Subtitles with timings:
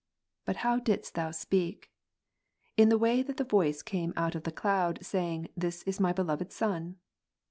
[0.45, 1.91] But how didst Thou speak?
[2.75, 3.51] In the way that the Mat.
[3.51, 5.49] 17, voice came out of the cloud, saying.
[5.55, 6.95] This is My beloved Son